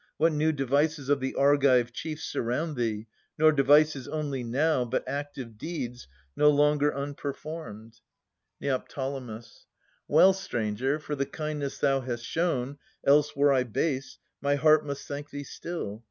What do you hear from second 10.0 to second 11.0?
Well, stranger,